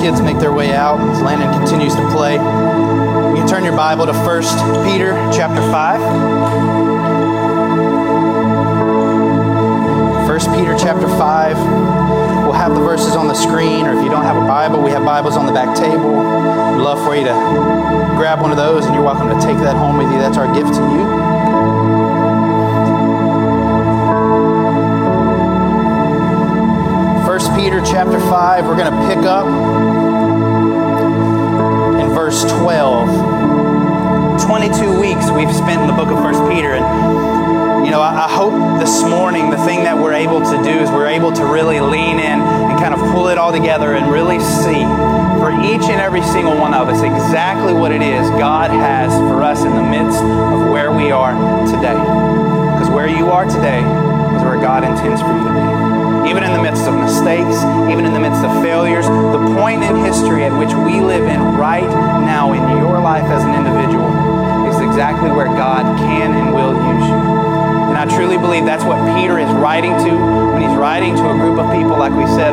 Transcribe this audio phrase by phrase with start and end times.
[0.00, 4.06] kids make their way out as Landon continues to play, you can turn your Bible
[4.06, 4.42] to 1
[4.90, 6.00] Peter chapter 5.
[10.26, 11.56] 1 Peter chapter 5.
[12.44, 14.90] We'll have the verses on the screen, or if you don't have a Bible, we
[14.90, 16.16] have Bibles on the back table.
[16.16, 17.34] We'd love for you to
[18.16, 20.18] grab one of those, and you're welcome to take that home with you.
[20.18, 21.19] That's our gift to you.
[27.48, 28.66] Peter chapter 5.
[28.66, 29.46] We're going to pick up
[32.00, 34.40] in verse 12.
[34.42, 36.74] 22 weeks we've spent in the book of First Peter.
[36.74, 40.70] And, you know, I, I hope this morning the thing that we're able to do
[40.80, 44.10] is we're able to really lean in and kind of pull it all together and
[44.10, 44.82] really see
[45.40, 49.42] for each and every single one of us exactly what it is God has for
[49.42, 51.32] us in the midst of where we are
[51.66, 51.96] today.
[52.74, 53.80] Because where you are today
[54.36, 55.79] is where God intends for you to be
[56.60, 60.52] the midst of mistakes, even in the midst of failures, the point in history at
[60.52, 61.88] which we live in right
[62.20, 64.04] now in your life as an individual
[64.68, 67.20] is exactly where God can and will use you.
[67.88, 70.12] And I truly believe that's what Peter is writing to
[70.52, 72.52] when he's writing to a group of people, like we said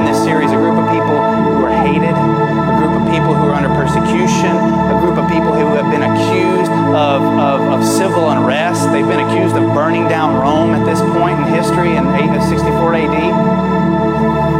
[0.00, 1.20] in this series, a group of people
[1.52, 4.56] who are hated, a group of people who are under persecution,
[4.88, 6.61] a group of people who have been accused
[6.94, 8.90] of, of, of civil unrest.
[8.92, 12.04] They've been accused of burning down Rome at this point in history in
[12.52, 13.72] 64 AD.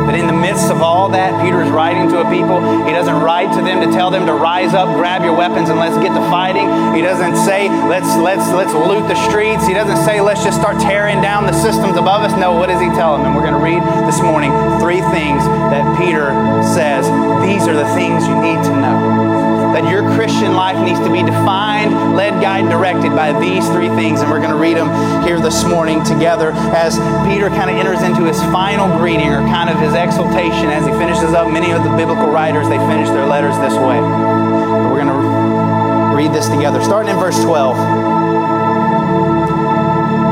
[0.06, 2.60] But in the midst of all that, Peter is writing to a people.
[2.84, 5.78] He doesn't write to them to tell them to rise up, grab your weapons, and
[5.78, 6.68] let's get to fighting.
[6.94, 9.66] He doesn't say let's let's let's loot the streets.
[9.66, 12.36] He doesn't say let's just start tearing down the systems above us.
[12.36, 13.26] No, what does he tell them?
[13.26, 16.32] And we're going to read this morning three things that Peter
[16.74, 17.06] says.
[17.40, 19.31] These are the things you need to know
[19.72, 24.20] that your Christian life needs to be defined, led, guided, directed by these three things.
[24.20, 24.90] And we're going to read them
[25.24, 29.70] here this morning together as Peter kind of enters into his final greeting or kind
[29.70, 31.50] of his exaltation as he finishes up.
[31.50, 34.00] Many of the biblical writers, they finish their letters this way.
[34.00, 36.82] We're going to read this together.
[36.82, 37.76] Starting in verse 12.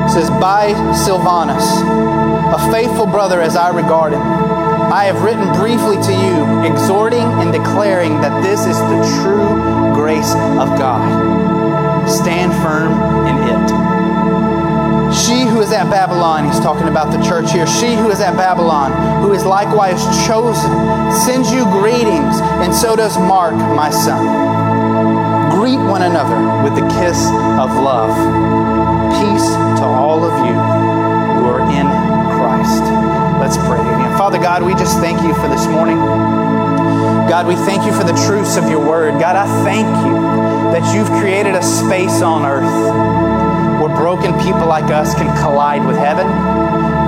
[0.05, 1.65] It says, By Silvanus,
[2.53, 4.50] a faithful brother as I regard him
[4.91, 10.33] I have written briefly to you, exhorting and declaring that this is the true grace
[10.59, 12.11] of God.
[12.11, 12.91] Stand firm
[13.25, 13.71] in it.
[15.15, 18.37] She who is at Babylon, he's talking about the church here, she who is at
[18.37, 20.71] Babylon, who is likewise chosen,
[21.23, 24.27] sends you greetings, and so does Mark, my son.
[25.55, 27.27] Greet one another with the kiss
[27.63, 28.11] of love.
[29.23, 30.55] Peace to all of you
[31.39, 31.87] who are in
[32.35, 32.83] Christ.
[33.39, 34.10] Let's pray.
[34.21, 35.97] Father God, we just thank you for this morning.
[35.97, 39.19] God, we thank you for the truths of your word.
[39.19, 40.13] God, I thank you
[40.77, 42.69] that you've created a space on earth
[43.81, 46.27] where broken people like us can collide with heaven.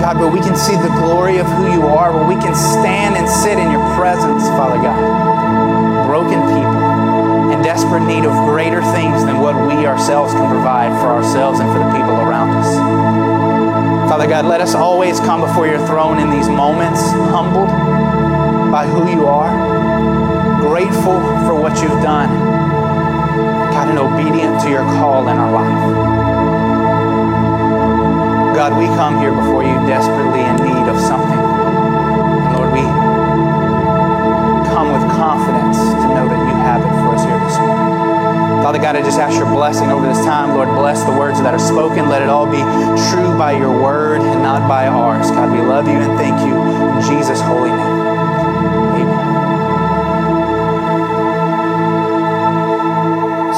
[0.00, 3.14] God, where we can see the glory of who you are, where we can stand
[3.14, 6.08] and sit in your presence, Father God.
[6.08, 11.12] Broken people in desperate need of greater things than what we ourselves can provide for
[11.12, 13.21] ourselves and for the people around us.
[14.12, 17.00] Father God, let us always come before your throne in these moments,
[17.32, 17.70] humbled
[18.70, 22.28] by who you are, grateful for what you've done,
[23.72, 25.94] God, and obedient to your call in our life.
[28.54, 31.51] God, we come here before you desperately in need of something.
[38.62, 40.54] Father God, I just ask your blessing over this time.
[40.54, 42.08] Lord, bless the words that are spoken.
[42.08, 42.62] Let it all be
[43.10, 45.32] true by your word and not by ours.
[45.32, 48.01] God, we love you and thank you in Jesus' holy name.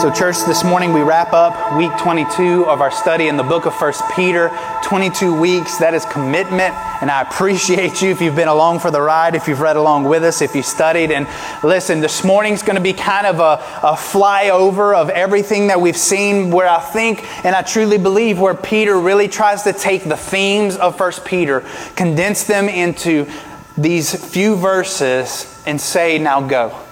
[0.05, 3.65] So, church, this morning we wrap up week 22 of our study in the book
[3.65, 4.51] of First Peter.
[4.83, 6.75] 22 weeks, that is commitment.
[7.01, 10.05] And I appreciate you if you've been along for the ride, if you've read along
[10.05, 11.11] with us, if you studied.
[11.11, 11.27] And
[11.63, 15.97] listen, this morning's going to be kind of a, a flyover of everything that we've
[15.97, 20.19] seen, where I think and I truly believe where Peter really tries to take the
[20.19, 21.65] themes of First Peter,
[21.97, 23.27] condense them into
[23.79, 26.84] these few verses, and say, now go.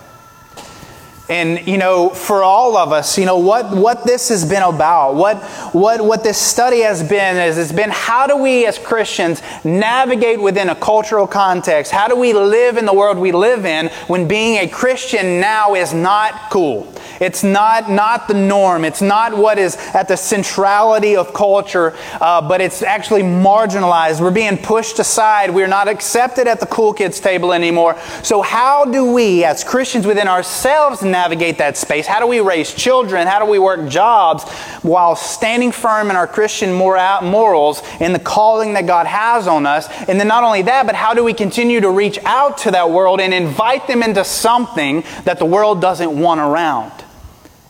[1.28, 5.14] And, you know, for all of us, you know, what, what this has been about,
[5.14, 5.42] what,
[5.72, 10.42] what, what this study has been, is it's been how do we as Christians navigate
[10.42, 11.92] within a cultural context?
[11.92, 15.74] How do we live in the world we live in when being a Christian now
[15.74, 16.92] is not cool?
[17.22, 18.84] It's not, not the norm.
[18.84, 24.20] It's not what is at the centrality of culture, uh, but it's actually marginalized.
[24.20, 25.50] We're being pushed aside.
[25.50, 27.96] We're not accepted at the cool kids table anymore.
[28.24, 32.08] So, how do we, as Christians within ourselves, navigate that space?
[32.08, 33.28] How do we raise children?
[33.28, 34.42] How do we work jobs
[34.82, 39.86] while standing firm in our Christian morals and the calling that God has on us?
[40.08, 42.90] And then, not only that, but how do we continue to reach out to that
[42.90, 46.92] world and invite them into something that the world doesn't want around?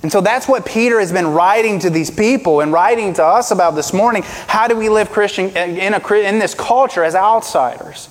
[0.03, 3.53] And so that's what Peter has been writing to these people and writing to us
[3.53, 4.25] about this morning.
[4.25, 8.09] How do we live Christian uh, in, a, in this culture as outsiders?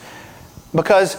[0.74, 1.16] Because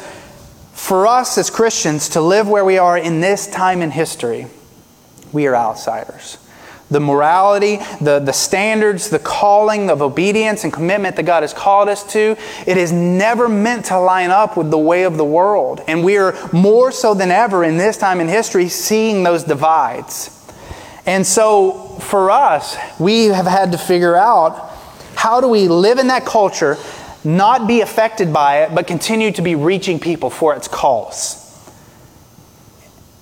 [0.72, 4.46] for us as Christians to live where we are in this time in history,
[5.30, 6.38] we are outsiders.
[6.90, 11.88] The morality, the, the standards, the calling of obedience and commitment that God has called
[11.88, 12.36] us to,
[12.66, 15.82] it is never meant to line up with the way of the world.
[15.86, 20.41] And we are more so than ever in this time in history seeing those divides.
[21.06, 24.70] And so for us, we have had to figure out
[25.14, 26.76] how do we live in that culture,
[27.24, 31.42] not be affected by it, but continue to be reaching people for its calls.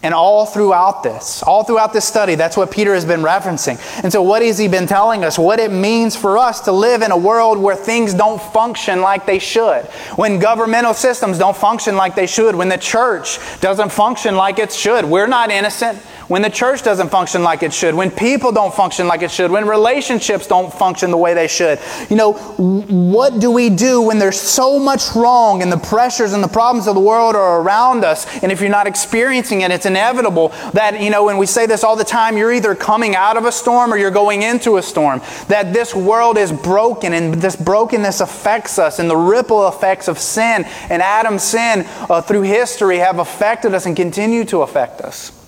[0.03, 3.79] And all throughout this, all throughout this study, that's what Peter has been referencing.
[4.03, 5.39] And so, what has he been telling us?
[5.39, 9.27] What it means for us to live in a world where things don't function like
[9.27, 9.85] they should.
[10.17, 12.55] When governmental systems don't function like they should.
[12.55, 15.05] When the church doesn't function like it should.
[15.05, 15.99] We're not innocent
[16.31, 19.51] when the church doesn't function like it should, when people don't function like it should,
[19.51, 21.81] when relationships don't function the way they should.
[22.09, 26.41] You know, what do we do when there's so much wrong and the pressures and
[26.41, 28.29] the problems of the world are around us?
[28.45, 31.83] And if you're not experiencing it, it's inevitable that, you know, when we say this
[31.83, 34.83] all the time, you're either coming out of a storm or you're going into a
[34.83, 35.23] storm.
[35.49, 40.17] That this world is broken and this brokenness affects us and the ripple effects of
[40.17, 45.40] sin and Adam's sin uh, through history have affected us and continue to affect us.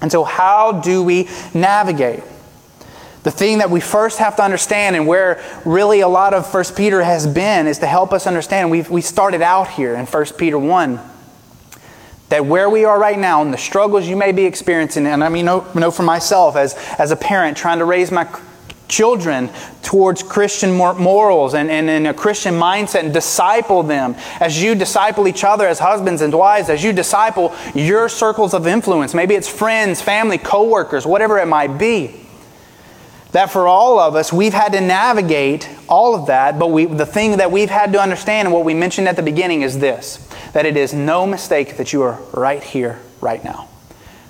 [0.00, 2.22] And so, how do we navigate?
[3.22, 6.64] The thing that we first have to understand, and where really a lot of 1
[6.76, 8.70] Peter has been, is to help us understand.
[8.70, 11.00] we we started out here in 1 Peter 1
[12.30, 15.28] that where we are right now and the struggles you may be experiencing, and I
[15.28, 18.24] mean, know, know for myself as, as a parent trying to raise my
[18.90, 19.48] children
[19.82, 25.26] towards Christian morals and, and, and, a Christian mindset and disciple them as you disciple
[25.26, 29.14] each other as husbands and wives, as you disciple your circles of influence.
[29.14, 32.16] Maybe it's friends, family, coworkers, whatever it might be.
[33.32, 37.06] That for all of us, we've had to navigate all of that, but we, the
[37.06, 40.26] thing that we've had to understand and what we mentioned at the beginning is this
[40.52, 43.69] that it is no mistake that you are right here, right now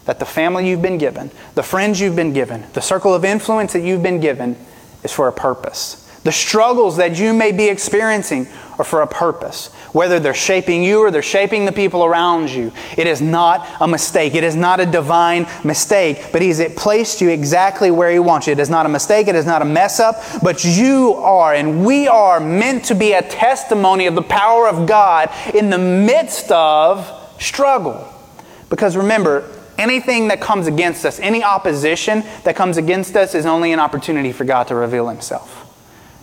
[0.07, 3.73] that the family you've been given, the friends you've been given, the circle of influence
[3.73, 4.57] that you've been given
[5.03, 6.07] is for a purpose.
[6.23, 8.47] The struggles that you may be experiencing
[8.79, 9.73] are for a purpose.
[9.93, 13.89] Whether they're shaping you or they're shaping the people around you, it is not a
[13.89, 14.35] mistake.
[14.35, 18.53] It is not a divine mistake, but He's placed you exactly where He wants you.
[18.53, 19.29] It is not a mistake.
[19.29, 23.13] It is not a mess up, but you are and we are meant to be
[23.13, 28.07] a testimony of the power of God in the midst of struggle.
[28.69, 29.51] Because remember,
[29.81, 34.31] Anything that comes against us, any opposition that comes against us, is only an opportunity
[34.31, 35.57] for God to reveal Himself.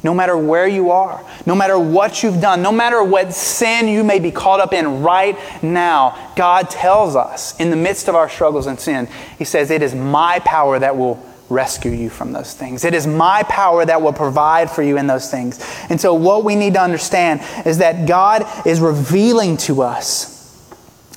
[0.04, 4.04] No matter where you are, no matter what you've done, no matter what sin you
[4.04, 8.30] may be caught up in right now, God tells us in the midst of our
[8.30, 9.10] struggles and sin,
[9.40, 11.20] He says, It is my power that will
[11.50, 12.86] rescue you from those things.
[12.86, 15.60] It is my power that will provide for you in those things.
[15.90, 20.37] And so, what we need to understand is that God is revealing to us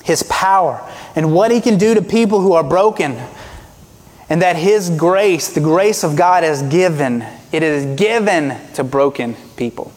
[0.03, 0.81] his power,
[1.15, 3.17] and what He can do to people who are broken.
[4.29, 7.25] And that His grace, the grace of God, is given.
[7.51, 9.91] It is given to broken people.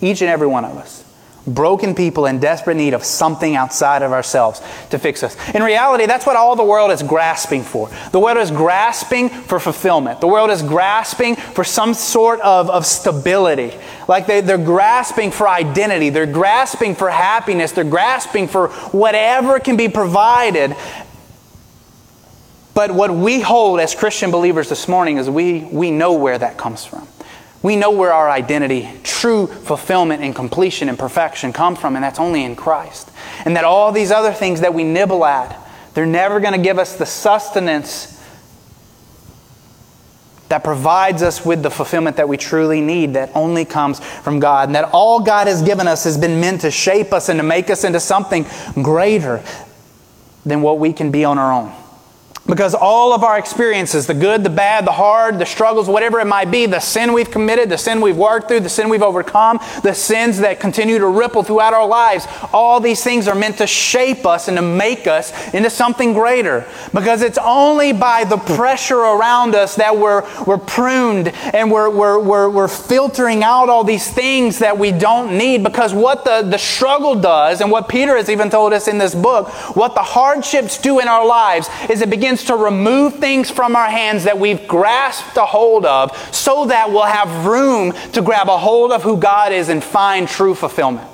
[0.00, 1.05] Each and every one of us
[1.46, 4.60] broken people in desperate need of something outside of ourselves
[4.90, 5.36] to fix us.
[5.50, 7.88] In reality, that's what all the world is grasping for.
[8.10, 10.20] The world is grasping for fulfillment.
[10.20, 13.76] The world is grasping for some sort of, of stability.
[14.08, 16.10] Like they, they're grasping for identity.
[16.10, 17.72] They're grasping for happiness.
[17.72, 20.74] They're grasping for whatever can be provided.
[22.74, 26.58] But what we hold as Christian believers this morning is we, we know where that
[26.58, 27.08] comes from.
[27.62, 32.20] We know where our identity, true fulfillment and completion and perfection come from, and that's
[32.20, 33.10] only in Christ.
[33.44, 35.58] And that all these other things that we nibble at,
[35.94, 38.12] they're never going to give us the sustenance
[40.48, 44.68] that provides us with the fulfillment that we truly need that only comes from God.
[44.68, 47.42] And that all God has given us has been meant to shape us and to
[47.42, 48.46] make us into something
[48.80, 49.42] greater
[50.44, 51.72] than what we can be on our own.
[52.46, 56.26] Because all of our experiences, the good, the bad, the hard, the struggles, whatever it
[56.26, 59.58] might be, the sin we've committed, the sin we've worked through, the sin we've overcome,
[59.82, 63.66] the sins that continue to ripple throughout our lives, all these things are meant to
[63.66, 66.64] shape us and to make us into something greater.
[66.94, 72.20] Because it's only by the pressure around us that we're, we're pruned and we're, we're,
[72.20, 75.64] we're, we're filtering out all these things that we don't need.
[75.64, 79.16] Because what the, the struggle does, and what Peter has even told us in this
[79.16, 83.50] book, what the hardships do in our lives is it begins begins to remove things
[83.50, 88.20] from our hands that we've grasped a hold of so that we'll have room to
[88.20, 91.08] grab a hold of who God is and find true fulfillment.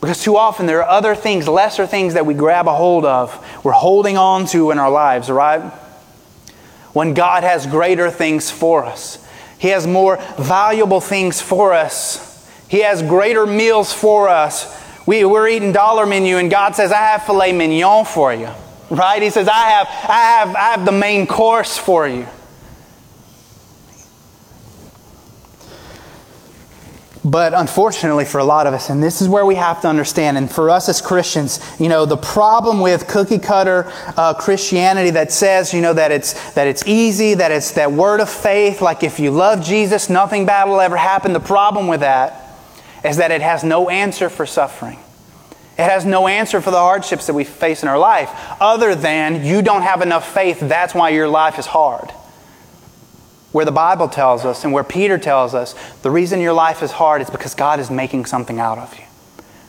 [0.00, 3.64] Because too often there are other things, lesser things that we grab a hold of,
[3.64, 5.62] we're holding on to in our lives, right?
[6.92, 9.26] When God has greater things for us,
[9.58, 14.82] He has more valuable things for us, He has greater meals for us.
[15.06, 18.48] We, we're eating dollar menu, and God says, I have filet mignon for you
[18.90, 19.22] right?
[19.22, 22.26] He says, I have, I have, I have the main course for you.
[27.24, 30.36] But unfortunately, for a lot of us, and this is where we have to understand,
[30.36, 35.32] and for us as Christians, you know, the problem with cookie cutter uh, Christianity that
[35.32, 39.02] says, you know, that it's that it's easy, that it's that word of faith, like
[39.02, 41.32] if you love Jesus, nothing bad will ever happen.
[41.32, 42.58] The problem with that
[43.02, 44.98] is that it has no answer for suffering.
[45.76, 49.44] It has no answer for the hardships that we face in our life other than
[49.44, 52.10] you don't have enough faith, that's why your life is hard.
[53.50, 56.92] Where the Bible tells us and where Peter tells us the reason your life is
[56.92, 59.04] hard is because God is making something out of you.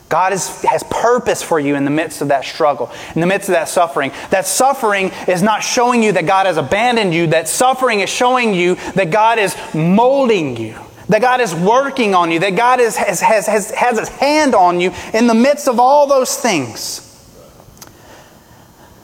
[0.08, 3.48] God is, has purpose for you in the midst of that struggle, in the midst
[3.48, 4.12] of that suffering.
[4.30, 7.26] That suffering is not showing you that God has abandoned you.
[7.28, 12.30] That suffering is showing you that God is molding you that God is working on
[12.30, 15.68] you, that God is, has, has, has, has his hand on you in the midst
[15.68, 17.02] of all those things.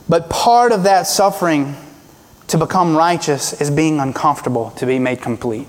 [0.08, 1.76] But part of that suffering
[2.48, 5.68] to become righteous is being uncomfortable, to be made complete.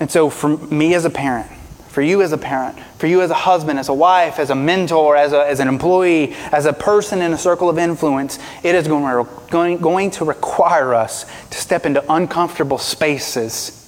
[0.00, 1.50] And so, for me as a parent,
[1.88, 4.54] for you as a parent, for you as a husband, as a wife, as a
[4.56, 8.74] mentor, as, a, as an employee, as a person in a circle of influence, it
[8.74, 13.83] is going, going, going to require us to step into uncomfortable spaces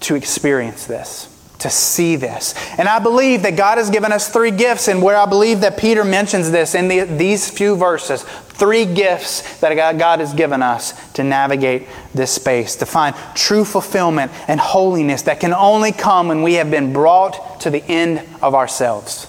[0.00, 2.54] to experience this, to see this.
[2.78, 5.78] And I believe that God has given us three gifts, and where I believe that
[5.78, 11.12] Peter mentions this in the, these few verses three gifts that God has given us
[11.12, 16.42] to navigate this space, to find true fulfillment and holiness that can only come when
[16.42, 19.26] we have been brought to the end of ourselves.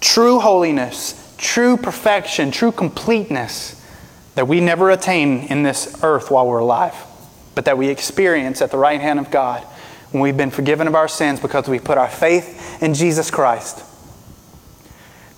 [0.00, 3.80] True holiness, true perfection, true completeness
[4.34, 7.05] that we never attain in this earth while we're alive
[7.56, 9.62] but that we experience at the right hand of God
[10.12, 13.82] when we've been forgiven of our sins because we put our faith in Jesus Christ.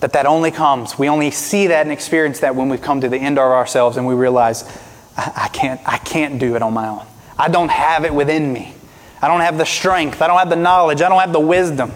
[0.01, 0.99] That that only comes.
[0.99, 3.97] We only see that and experience that when we've come to the end of ourselves
[3.97, 4.63] and we realize,
[5.17, 7.05] I, I can't, I can't do it on my own.
[7.37, 8.75] I don't have it within me.
[9.21, 10.21] I don't have the strength.
[10.21, 11.01] I don't have the knowledge.
[11.01, 11.91] I don't have the wisdom.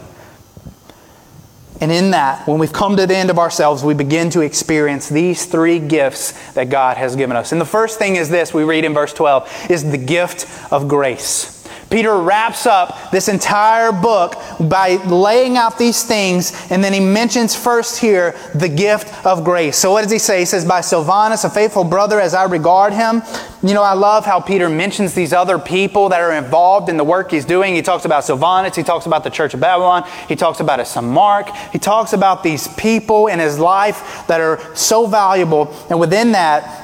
[1.83, 5.09] And in that, when we've come to the end of ourselves, we begin to experience
[5.09, 7.51] these three gifts that God has given us.
[7.51, 10.87] And the first thing is this we read in verse 12 is the gift of
[10.87, 11.62] grace.
[11.93, 17.55] Peter wraps up this entire book by laying out these things, and then he mentions
[17.55, 19.77] first here the gift of grace.
[19.77, 20.39] So, what does he say?
[20.39, 23.21] He says, By Silvanus, a faithful brother, as I regard him.
[23.62, 27.03] You know, I love how Peter mentions these other people that are involved in the
[27.03, 27.75] work he's doing.
[27.75, 30.88] He talks about Silvanus, he talks about the church of Babylon, he talks about his
[30.88, 35.71] son Mark, he talks about these people in his life that are so valuable.
[35.91, 36.82] And within that,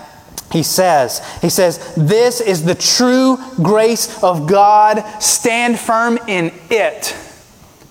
[0.52, 5.04] he says, he says, this is the true grace of God.
[5.22, 7.16] Stand firm in it.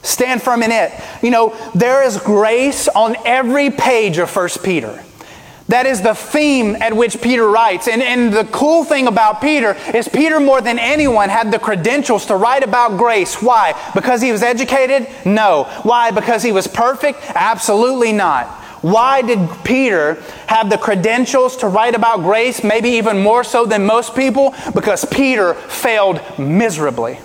[0.03, 0.93] Stand firm in it.
[1.23, 5.05] You know, there is grace on every page of First Peter.
[5.69, 7.89] That is the theme at which Peter writes.
[7.89, 12.25] And, and the cool thing about Peter is Peter, more than anyone, had the credentials
[12.27, 13.43] to write about grace.
[13.43, 13.75] Why?
[13.95, 15.09] Because he was educated?
[15.27, 15.65] No.
[15.83, 16.11] Why?
[16.11, 17.21] Because he was perfect?
[17.35, 18.47] Absolutely not.
[18.81, 20.15] Why did Peter
[20.47, 24.55] have the credentials to write about grace, maybe even more so than most people?
[24.75, 27.19] Because Peter failed miserably.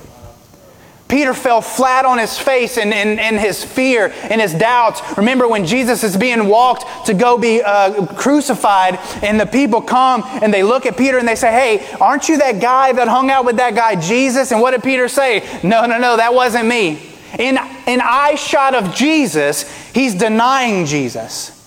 [1.13, 4.99] Peter fell flat on his face in, in, in his fear and his doubts.
[5.15, 10.23] Remember when Jesus is being walked to go be uh, crucified, and the people come
[10.25, 13.29] and they look at Peter and they say, Hey, aren't you that guy that hung
[13.29, 14.51] out with that guy Jesus?
[14.51, 15.47] And what did Peter say?
[15.61, 17.12] No, no, no, that wasn't me.
[17.39, 21.59] In an eye shot of Jesus, he's denying Jesus.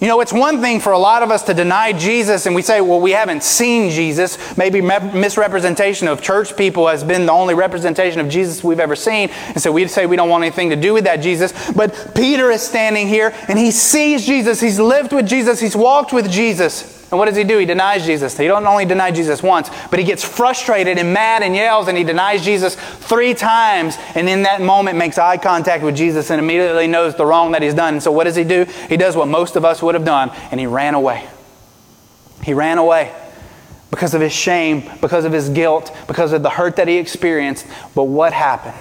[0.00, 2.54] You You know, it's one thing for a lot of us to deny Jesus and
[2.54, 4.54] we say, well, we haven't seen Jesus.
[4.58, 9.30] Maybe misrepresentation of church people has been the only representation of Jesus we've ever seen.
[9.30, 11.54] And so we say we don't want anything to do with that Jesus.
[11.72, 14.60] But Peter is standing here and he sees Jesus.
[14.60, 15.58] He's lived with Jesus.
[15.58, 17.03] He's walked with Jesus.
[17.14, 17.58] And what does he do?
[17.58, 18.36] He denies Jesus.
[18.36, 21.96] He don't only deny Jesus once, but he gets frustrated and mad and yells and
[21.96, 23.96] he denies Jesus three times.
[24.16, 27.62] And in that moment makes eye contact with Jesus and immediately knows the wrong that
[27.62, 27.94] he's done.
[27.94, 28.66] And so what does he do?
[28.88, 31.24] He does what most of us would have done and he ran away.
[32.42, 33.14] He ran away
[33.92, 37.64] because of his shame, because of his guilt, because of the hurt that he experienced.
[37.94, 38.74] But what happened?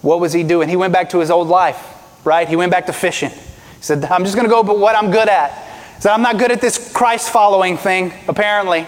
[0.00, 0.70] What was he doing?
[0.70, 1.86] He went back to his old life,
[2.24, 2.48] right?
[2.48, 3.28] He went back to fishing.
[3.28, 5.66] He said, I'm just going to go but what I'm good at.
[6.00, 8.86] So I'm not good at this Christ following thing, apparently.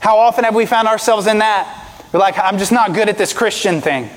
[0.00, 2.04] How often have we found ourselves in that?
[2.12, 4.10] We're like, I'm just not good at this Christian thing.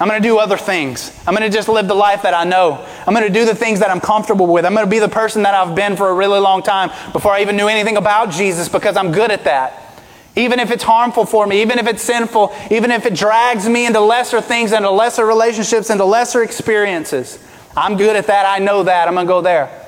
[0.00, 1.16] I'm going to do other things.
[1.26, 2.84] I'm going to just live the life that I know.
[3.06, 4.64] I'm going to do the things that I'm comfortable with.
[4.64, 7.32] I'm going to be the person that I've been for a really long time before
[7.32, 10.02] I even knew anything about Jesus because I'm good at that.
[10.34, 13.86] Even if it's harmful for me, even if it's sinful, even if it drags me
[13.86, 17.38] into lesser things, into lesser relationships, into lesser experiences.
[17.76, 18.46] I'm good at that.
[18.46, 19.06] I know that.
[19.06, 19.82] I'm going to go there.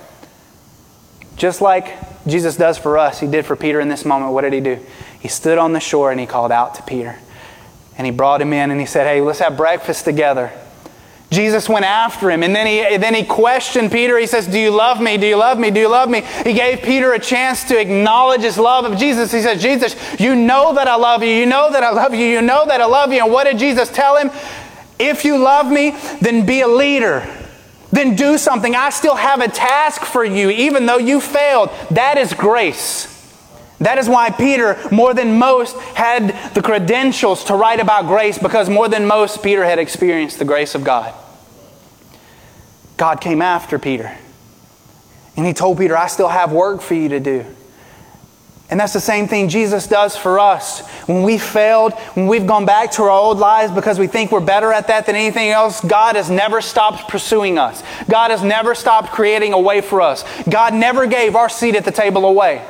[1.36, 4.32] Just like Jesus does for us, he did for Peter in this moment.
[4.32, 4.78] What did he do?
[5.20, 7.18] He stood on the shore and he called out to Peter.
[7.96, 10.52] And he brought him in and he said, Hey, let's have breakfast together.
[11.30, 14.18] Jesus went after him and then he, then he questioned Peter.
[14.18, 15.16] He says, Do you love me?
[15.16, 15.70] Do you love me?
[15.70, 16.22] Do you love me?
[16.44, 19.32] He gave Peter a chance to acknowledge his love of Jesus.
[19.32, 21.30] He says, Jesus, you know that I love you.
[21.30, 22.26] You know that I love you.
[22.26, 23.22] You know that I love you.
[23.22, 24.30] And what did Jesus tell him?
[24.98, 27.28] If you love me, then be a leader
[27.94, 28.74] then do something.
[28.74, 31.70] I still have a task for you, even though you failed.
[31.90, 33.10] That is grace.
[33.80, 38.70] That is why Peter, more than most, had the credentials to write about grace because
[38.70, 41.12] more than most, Peter had experienced the grace of God.
[42.96, 44.16] God came after Peter.
[45.36, 47.44] And he told Peter, I still have work for you to do.
[48.70, 50.86] And that's the same thing Jesus does for us.
[51.06, 54.40] When we failed, when we've gone back to our old lives because we think we're
[54.40, 57.82] better at that than anything else, God has never stopped pursuing us.
[58.08, 60.24] God has never stopped creating a way for us.
[60.48, 62.66] God never gave our seat at the table away.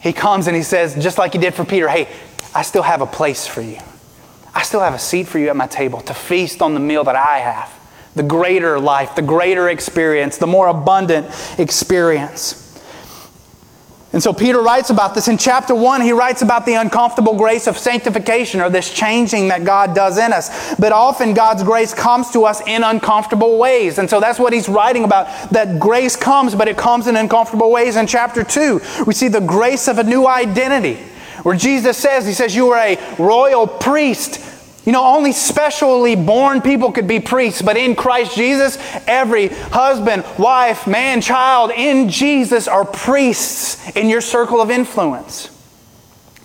[0.00, 2.08] He comes and he says, just like he did for Peter, hey,
[2.54, 3.78] I still have a place for you.
[4.54, 7.04] I still have a seat for you at my table to feast on the meal
[7.04, 7.72] that I have.
[8.14, 12.67] The greater life, the greater experience, the more abundant experience.
[14.18, 15.28] And so Peter writes about this.
[15.28, 19.62] In chapter 1, he writes about the uncomfortable grace of sanctification or this changing that
[19.62, 20.74] God does in us.
[20.74, 23.96] But often God's grace comes to us in uncomfortable ways.
[23.98, 27.70] And so that's what he's writing about that grace comes, but it comes in uncomfortable
[27.70, 27.94] ways.
[27.94, 30.94] In chapter 2, we see the grace of a new identity.
[31.44, 34.40] Where Jesus says, He says, You are a royal priest
[34.88, 40.24] you know, only specially born people could be priests, but in Christ Jesus, every husband,
[40.38, 45.54] wife, man, child in Jesus are priests in your circle of influence.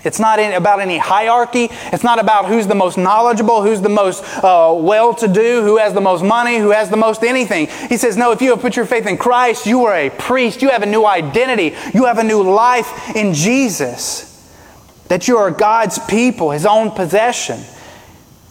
[0.04, 1.70] It's not about any hierarchy.
[1.94, 5.78] It's not about who's the most knowledgeable, who's the most uh, well to do, who
[5.78, 7.68] has the most money, who has the most anything.
[7.88, 10.62] He says, No, if you have put your faith in Christ, you are a priest.
[10.62, 11.78] You have a new identity.
[11.94, 14.30] You have a new life in Jesus.
[15.08, 17.64] That you are God's people, His own possession.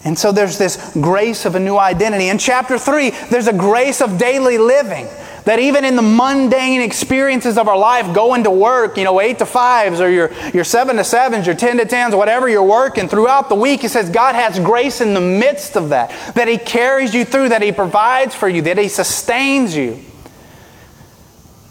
[0.05, 2.29] And so there's this grace of a new identity.
[2.29, 5.07] In chapter 3, there's a grace of daily living.
[5.45, 9.39] That even in the mundane experiences of our life, going to work, you know, 8
[9.39, 13.09] to 5s or your, your 7 to 7s, your 10 to 10s, whatever you're working
[13.09, 16.11] throughout the week, He says God has grace in the midst of that.
[16.35, 20.01] That He carries you through, that He provides for you, that He sustains you.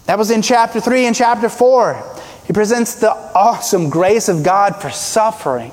[0.05, 2.17] That was in chapter 3 and chapter 4.
[2.45, 5.71] He presents the awesome grace of God for suffering.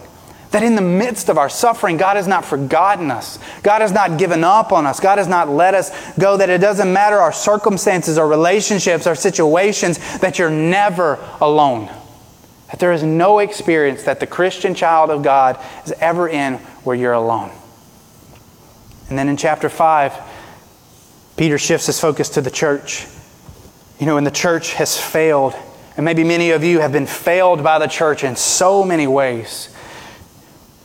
[0.51, 3.39] That in the midst of our suffering, God has not forgotten us.
[3.63, 4.99] God has not given up on us.
[4.99, 6.39] God has not let us go.
[6.39, 11.91] That it doesn't matter our circumstances, our relationships, our situations, that you're never alone.
[12.71, 16.97] That there is no experience that the Christian child of God is ever in where
[16.97, 17.51] you're alone.
[19.11, 20.19] And then in chapter 5,
[21.37, 23.07] Peter shifts his focus to the church.
[23.99, 25.55] You know, when the church has failed,
[25.97, 29.75] and maybe many of you have been failed by the church in so many ways.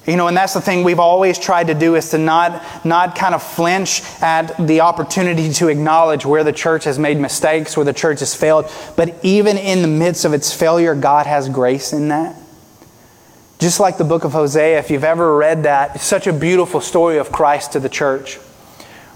[0.05, 3.15] You know, and that's the thing we've always tried to do is to not, not
[3.15, 7.85] kind of flinch at the opportunity to acknowledge where the church has made mistakes, where
[7.85, 8.69] the church has failed.
[8.97, 12.35] But even in the midst of its failure, God has grace in that.
[13.59, 16.81] Just like the book of Hosea, if you've ever read that, it's such a beautiful
[16.81, 18.35] story of Christ to the church.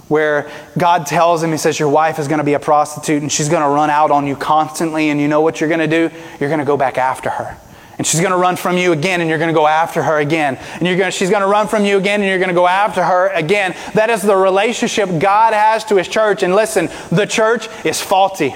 [0.08, 3.30] Where God tells him, He says, Your wife is going to be a prostitute and
[3.30, 6.10] she's going to run out on you constantly, and you know what you're going to
[6.10, 6.16] do?
[6.40, 7.58] You're going to go back after her
[7.98, 10.20] And she's going to run from you again, and you're going to go after her
[10.20, 10.58] again.
[10.74, 12.56] And you're going to, she's going to run from you again, and you're going to
[12.56, 13.76] go after her again.
[13.96, 16.44] That is the relationship God has to His church.
[16.44, 18.56] And listen, the church is faulty.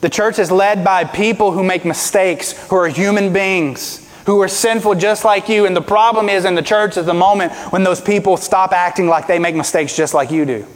[0.00, 4.48] The church is led by people who make mistakes, who are human beings, who are
[4.48, 5.66] sinful just like you.
[5.66, 9.08] And the problem is in the church is the moment when those people stop acting
[9.08, 10.66] like they make mistakes just like you do.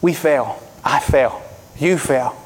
[0.00, 0.60] We fail.
[0.82, 1.42] I fail.
[1.78, 2.36] You fail.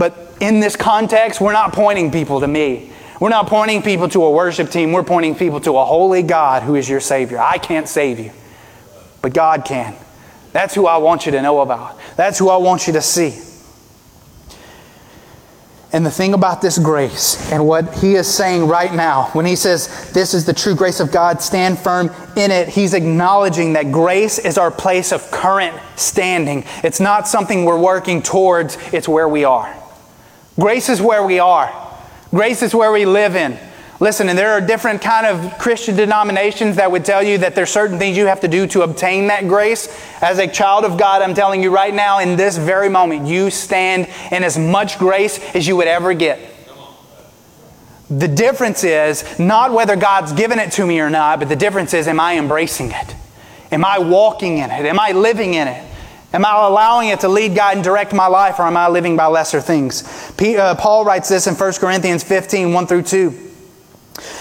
[0.00, 2.90] But in this context, we're not pointing people to me.
[3.20, 4.92] We're not pointing people to a worship team.
[4.92, 7.38] We're pointing people to a holy God who is your Savior.
[7.38, 8.32] I can't save you,
[9.20, 9.94] but God can.
[10.52, 11.98] That's who I want you to know about.
[12.16, 13.38] That's who I want you to see.
[15.92, 19.54] And the thing about this grace and what he is saying right now, when he
[19.54, 23.92] says, This is the true grace of God, stand firm in it, he's acknowledging that
[23.92, 26.64] grace is our place of current standing.
[26.82, 29.76] It's not something we're working towards, it's where we are.
[30.60, 31.72] Grace is where we are.
[32.30, 33.58] Grace is where we live in.
[33.98, 37.70] Listen, and there are different kind of Christian denominations that would tell you that there's
[37.70, 39.88] certain things you have to do to obtain that grace.
[40.22, 43.50] As a child of God, I'm telling you right now, in this very moment, you
[43.50, 46.40] stand in as much grace as you would ever get.
[48.10, 51.94] The difference is not whether God's given it to me or not, but the difference
[51.94, 53.14] is, am I embracing it?
[53.70, 54.84] Am I walking in it?
[54.84, 55.89] Am I living in it?
[56.32, 59.16] Am I allowing it to lead, guide, and direct my life, or am I living
[59.16, 60.04] by lesser things?
[60.40, 63.50] Uh, Paul writes this in 1 Corinthians 15 1 through 2.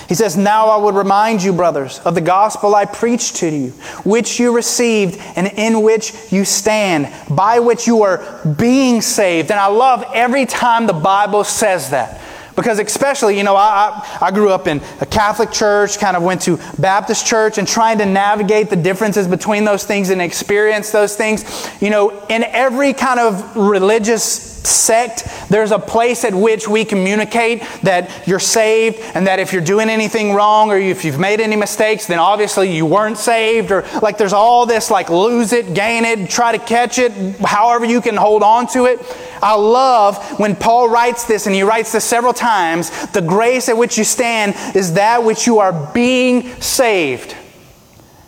[0.08, 3.70] He says, Now I would remind you, brothers, of the gospel I preached to you,
[4.04, 9.52] which you received and in which you stand, by which you are being saved.
[9.52, 12.22] And I love every time the Bible says that.
[12.56, 16.42] Because, especially, you know, I, I, grew up in a Catholic church, kind of went
[16.44, 21.16] to Baptist church, and trying to navigate the differences between those things and experience those
[21.16, 21.70] things.
[21.82, 27.64] You know, in every kind of religious sect, there's a place at which we communicate
[27.84, 31.56] that you're saved and that if you're doing anything wrong or if you've made any
[31.56, 33.72] mistakes, then obviously you weren't saved.
[33.72, 37.86] Or like there's all this like lose it, gain it, try to catch it, however
[37.86, 39.00] you can hold on to it.
[39.42, 43.78] I love when Paul writes this, and he writes this several times the grace at
[43.78, 47.36] which you stand is that which you are being saved.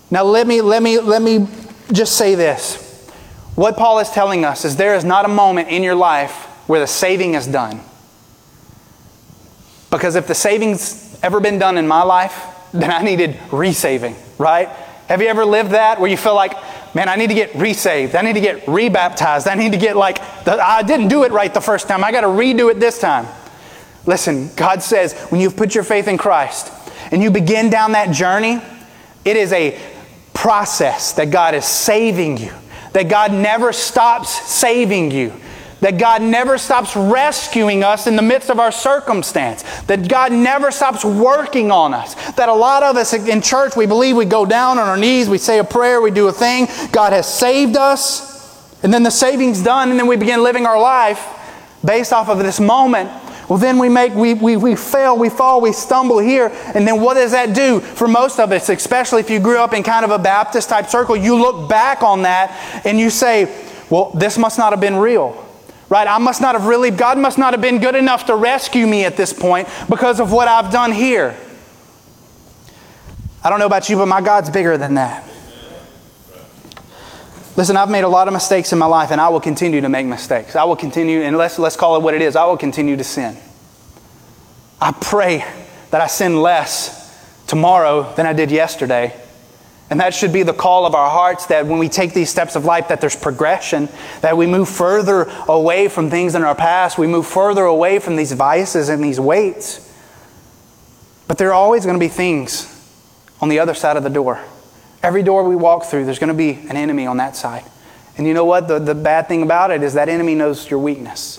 [0.10, 1.48] Now, let me, let me, let me
[1.91, 2.90] just say this.
[3.55, 6.79] What Paul is telling us is there is not a moment in your life where
[6.79, 7.81] the saving is done.
[9.89, 14.69] Because if the saving's ever been done in my life, then I needed resaving, right?
[15.07, 16.53] Have you ever lived that where you feel like,
[16.95, 18.15] man, I need to get resaved.
[18.15, 19.47] I need to get rebaptized.
[19.47, 22.03] I need to get like, I didn't do it right the first time.
[22.03, 23.27] I got to redo it this time.
[24.05, 26.71] Listen, God says when you've put your faith in Christ
[27.11, 28.61] and you begin down that journey,
[29.25, 29.77] it is a
[30.33, 32.53] process that God is saving you,
[32.93, 35.34] that God never stops saving you
[35.82, 40.71] that God never stops rescuing us in the midst of our circumstance, that God never
[40.71, 44.45] stops working on us, that a lot of us in church, we believe we go
[44.45, 47.75] down on our knees, we say a prayer, we do a thing, God has saved
[47.75, 48.30] us,
[48.84, 51.27] and then the saving's done, and then we begin living our life
[51.84, 53.10] based off of this moment.
[53.51, 56.53] Well, then we make, we, we, we fail, we fall, we stumble here.
[56.73, 59.73] And then what does that do for most of us, especially if you grew up
[59.73, 61.17] in kind of a Baptist type circle?
[61.17, 63.53] You look back on that and you say,
[63.89, 65.45] well, this must not have been real
[65.89, 66.07] right?
[66.07, 69.03] I must not have really, God must not have been good enough to rescue me
[69.03, 71.35] at this point because of what I've done here.
[73.43, 75.29] I don't know about you, but my God's bigger than that.
[77.57, 79.89] Listen, I've made a lot of mistakes in my life, and I will continue to
[79.89, 80.55] make mistakes.
[80.55, 82.35] I will continue, and let's, let's call it what it is.
[82.35, 83.37] I will continue to sin.
[84.79, 85.45] I pray
[85.91, 87.01] that I sin less
[87.47, 89.13] tomorrow than I did yesterday.
[89.89, 92.55] And that should be the call of our hearts that when we take these steps
[92.55, 93.89] of life that there's progression,
[94.21, 98.15] that we move further away from things in our past, we move further away from
[98.15, 99.93] these vices and these weights.
[101.27, 102.67] But there are always going to be things
[103.41, 104.41] on the other side of the door.
[105.03, 107.63] Every door we walk through, there's going to be an enemy on that side.
[108.17, 108.67] And you know what?
[108.67, 111.37] The, the bad thing about it is that enemy knows your weakness.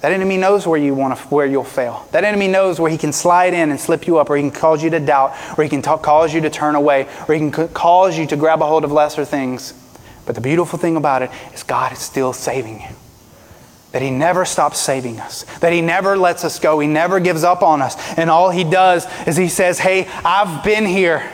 [0.00, 2.06] That enemy knows where you want to, where you'll fail.
[2.12, 4.50] That enemy knows where he can slide in and slip you up, or he can
[4.50, 7.50] cause you to doubt, or he can talk, cause you to turn away, or he
[7.50, 9.74] can cause you to grab a hold of lesser things.
[10.26, 12.88] But the beautiful thing about it is God is still saving you.
[13.92, 15.44] That He never stops saving us.
[15.60, 16.80] That He never lets us go.
[16.80, 17.96] He never gives up on us.
[18.18, 21.30] And all He does is He says, Hey, I've been here.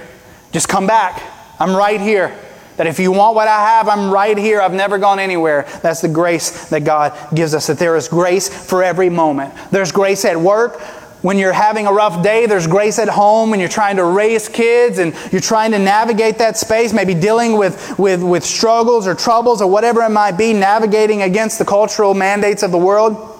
[0.52, 1.31] Just come back.
[1.62, 2.36] I'm right here.
[2.76, 4.60] That if you want what I have, I'm right here.
[4.60, 5.64] I've never gone anywhere.
[5.80, 9.54] That's the grace that God gives us, that there is grace for every moment.
[9.70, 10.80] There's grace at work
[11.20, 12.46] when you're having a rough day.
[12.46, 16.38] There's grace at home when you're trying to raise kids and you're trying to navigate
[16.38, 20.52] that space, maybe dealing with, with, with struggles or troubles or whatever it might be,
[20.52, 23.31] navigating against the cultural mandates of the world.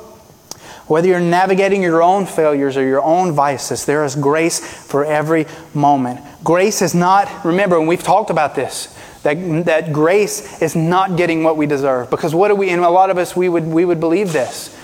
[0.92, 5.46] Whether you're navigating your own failures or your own vices, there is grace for every
[5.72, 6.20] moment.
[6.44, 11.44] Grace is not, remember, and we've talked about this, that, that grace is not getting
[11.44, 12.11] what we deserve.
[12.11, 14.78] Because what do we, and a lot of us, we would, we would believe this,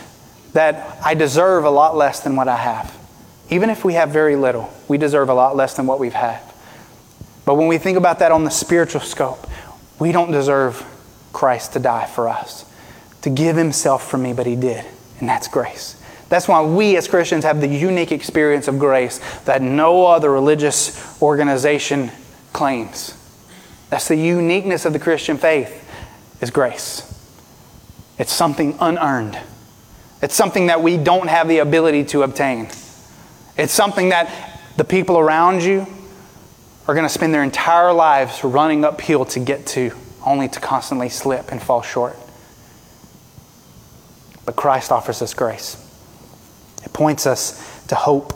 [0.54, 2.96] that I deserve a lot less than what I have.
[3.50, 6.40] Even if we have very little, we deserve a lot less than what we've had.
[7.44, 9.46] But when we think about that on the spiritual scope,
[9.98, 10.82] we don't deserve
[11.34, 12.64] Christ to die for us,
[13.20, 14.86] to give himself for me, but he did.
[15.20, 15.96] And that's grace.
[16.28, 21.20] That's why we as Christians have the unique experience of grace that no other religious
[21.22, 22.10] organization
[22.52, 23.14] claims.
[23.90, 25.84] That's the uniqueness of the Christian faith
[26.40, 27.04] is grace.
[28.18, 29.38] It's something unearned.
[30.20, 32.68] It's something that we don't have the ability to obtain.
[33.56, 35.86] It's something that the people around you
[36.86, 39.92] are going to spend their entire lives running uphill to get to,
[40.24, 42.16] only to constantly slip and fall short.
[44.44, 45.87] But Christ offers us grace.
[46.88, 48.34] It points us to hope.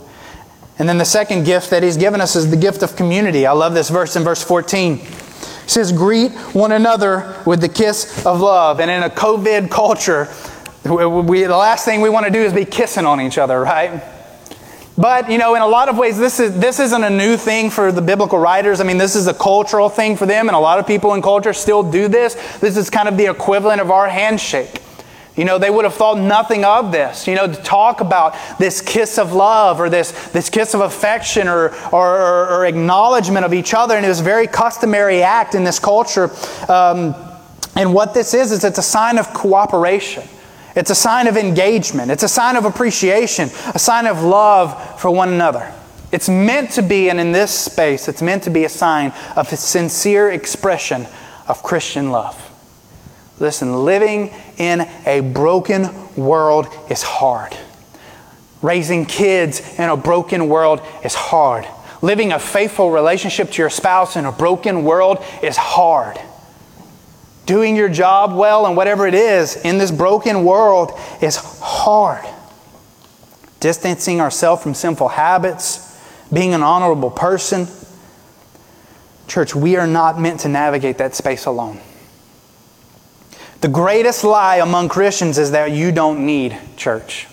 [0.79, 3.45] And then the second gift that he's given us is the gift of community.
[3.45, 4.99] I love this verse in verse 14.
[4.99, 8.79] It says, Greet one another with the kiss of love.
[8.79, 10.27] And in a COVID culture,
[10.83, 14.03] we, the last thing we want to do is be kissing on each other, right?
[14.97, 17.69] But, you know, in a lot of ways, this, is, this isn't a new thing
[17.69, 18.79] for the biblical writers.
[18.79, 21.21] I mean, this is a cultural thing for them, and a lot of people in
[21.21, 22.35] culture still do this.
[22.59, 24.81] This is kind of the equivalent of our handshake.
[25.35, 27.27] You know, they would have thought nothing of this.
[27.27, 31.47] You know, to talk about this kiss of love or this, this kiss of affection
[31.47, 33.95] or, or, or acknowledgement of each other.
[33.95, 36.29] And it was a very customary act in this culture.
[36.69, 37.15] Um,
[37.75, 40.23] and what this is, is it's a sign of cooperation.
[40.75, 42.11] It's a sign of engagement.
[42.11, 45.71] It's a sign of appreciation, a sign of love for one another.
[46.11, 49.51] It's meant to be, and in this space, it's meant to be a sign of
[49.51, 51.07] a sincere expression
[51.47, 52.52] of Christian love.
[53.39, 57.55] Listen, living in a broken world is hard.
[58.61, 61.67] Raising kids in a broken world is hard.
[62.01, 66.19] Living a faithful relationship to your spouse in a broken world is hard
[67.45, 70.91] doing your job well and whatever it is in this broken world
[71.21, 72.25] is hard.
[73.59, 75.99] Distancing ourselves from sinful habits,
[76.31, 77.67] being an honorable person.
[79.27, 81.79] Church, we are not meant to navigate that space alone.
[83.63, 87.29] The greatest lie among Christians is that you don't need church.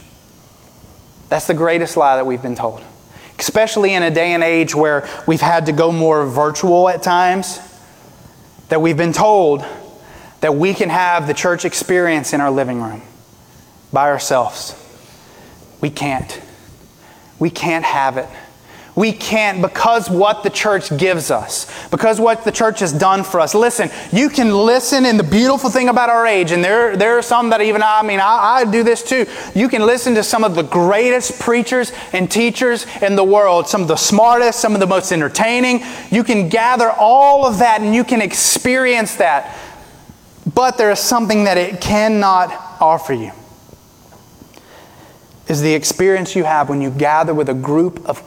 [1.28, 2.84] That's the greatest lie that we've been told.
[3.36, 7.58] Especially in a day and age where we've had to go more virtual at times,
[8.68, 9.64] that we've been told
[10.40, 13.02] that we can have the church experience in our living room
[13.92, 14.76] by ourselves.
[15.80, 16.40] We can't.
[17.40, 18.28] We can't have it.
[19.00, 23.40] We can't because what the church gives us, because what the church has done for
[23.40, 23.54] us.
[23.54, 27.22] Listen, you can listen, and the beautiful thing about our age, and there, there are
[27.22, 29.24] some that even I mean, I, I do this too.
[29.54, 33.80] You can listen to some of the greatest preachers and teachers in the world, some
[33.80, 35.82] of the smartest, some of the most entertaining.
[36.10, 39.56] You can gather all of that and you can experience that.
[40.54, 42.50] But there is something that it cannot
[42.82, 43.32] offer you.
[45.50, 48.22] Is the experience you have when you gather with a group of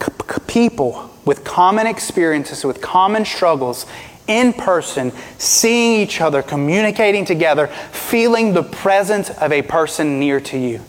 [0.45, 3.85] people with common experiences, with common struggles,
[4.27, 10.57] in person, seeing each other, communicating together, feeling the presence of a person near to
[10.57, 10.81] you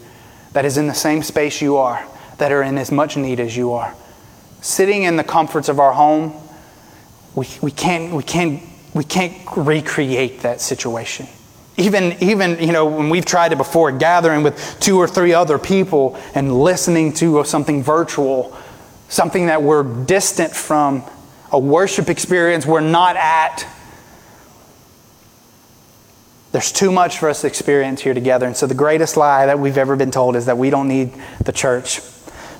[0.53, 2.05] that is in the same space you are,
[2.39, 3.95] that are in as much need as you are.
[4.61, 6.35] Sitting in the comforts of our home,
[7.37, 8.61] we, we, can't, we can't
[8.95, 11.27] we can't recreate that situation.
[11.77, 15.59] Even, even, you know, when we've tried it before, gathering with two or three other
[15.59, 18.57] people and listening to something virtual,
[19.09, 21.03] something that we're distant from,
[21.51, 23.67] a worship experience we're not at.
[26.53, 28.47] There's too much for us to experience here together.
[28.47, 31.13] And so the greatest lie that we've ever been told is that we don't need
[31.43, 32.01] the church.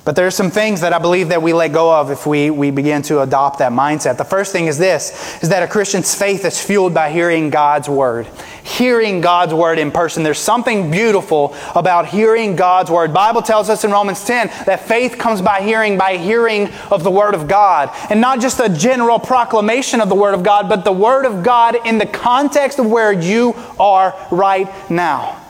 [0.05, 2.51] But there are some things that I believe that we let go of if we,
[2.51, 4.17] we begin to adopt that mindset.
[4.17, 7.89] The first thing is this, is that a Christian's faith is fueled by hearing God's
[7.89, 8.27] word.
[8.63, 10.21] Hearing God's word in person.
[10.21, 13.15] There's something beautiful about hearing God's word.
[13.15, 17.11] Bible tells us in Romans 10 that faith comes by hearing, by hearing of the
[17.11, 17.89] word of God.
[18.11, 21.43] And not just a general proclamation of the word of God, but the word of
[21.43, 25.44] God in the context of where you are right now.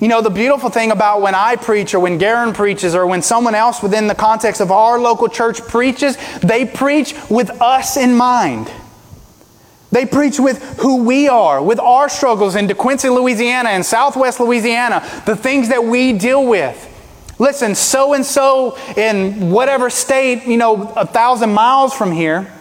[0.00, 3.20] You know, the beautiful thing about when I preach or when Garen preaches or when
[3.20, 8.14] someone else within the context of our local church preaches, they preach with us in
[8.14, 8.70] mind.
[9.90, 14.38] They preach with who we are, with our struggles in De DeQuincy, Louisiana and Southwest
[14.38, 16.84] Louisiana, the things that we deal with.
[17.40, 22.52] Listen, so and so in whatever state, you know, a thousand miles from here,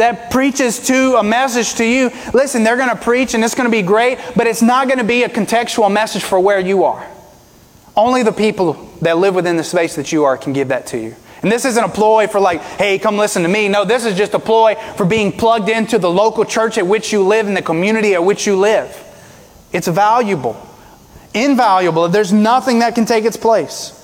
[0.00, 3.70] that preaches to a message to you, listen, they're going to preach and it's going
[3.70, 6.84] to be great, but it's not going to be a contextual message for where you
[6.84, 7.06] are.
[7.94, 10.98] Only the people that live within the space that you are can give that to
[10.98, 11.14] you.
[11.42, 13.68] And this isn't a ploy for like, hey, come listen to me.
[13.68, 17.12] No, this is just a ploy for being plugged into the local church at which
[17.12, 18.88] you live and the community at which you live.
[19.70, 20.56] It's valuable,
[21.34, 22.08] invaluable.
[22.08, 23.99] There's nothing that can take its place.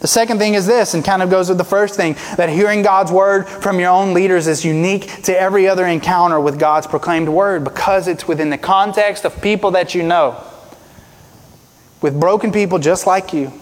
[0.00, 2.82] The second thing is this, and kind of goes with the first thing, that hearing
[2.82, 7.28] God's word from your own leaders is unique to every other encounter with God's proclaimed
[7.28, 10.42] word because it's within the context of people that you know.
[12.00, 13.52] With broken people just like you,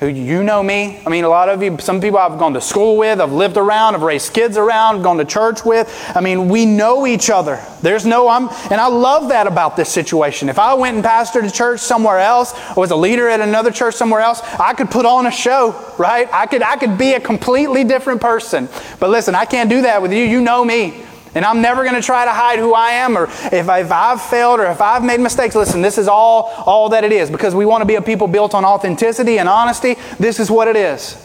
[0.00, 0.98] who you know me.
[1.06, 3.58] I mean, a lot of you, some people I've gone to school with, I've lived
[3.58, 5.88] around, I've raised kids around, gone to church with.
[6.16, 7.62] I mean, we know each other.
[7.82, 10.48] There's no, I'm, and I love that about this situation.
[10.48, 13.70] If I went and pastored a church somewhere else, or was a leader at another
[13.70, 16.28] church somewhere else, I could put on a show, right?
[16.32, 18.70] I could, I could be a completely different person.
[18.98, 20.24] But listen, I can't do that with you.
[20.24, 21.04] You know me.
[21.34, 23.92] And I'm never going to try to hide who I am or if, I, if
[23.92, 25.54] I've failed or if I've made mistakes.
[25.54, 28.26] Listen, this is all, all that it is because we want to be a people
[28.26, 29.96] built on authenticity and honesty.
[30.18, 31.16] This is what it is.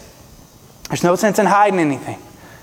[0.88, 2.18] There's no sense in hiding anything.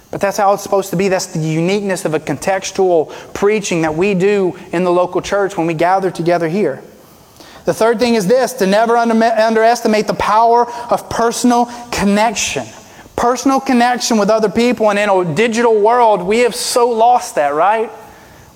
[0.09, 1.09] But that's how it's supposed to be.
[1.09, 5.67] That's the uniqueness of a contextual preaching that we do in the local church when
[5.67, 6.81] we gather together here.
[7.65, 12.67] The third thing is this to never under, underestimate the power of personal connection
[13.23, 14.89] personal connection with other people.
[14.89, 17.89] And in a digital world, we have so lost that, right?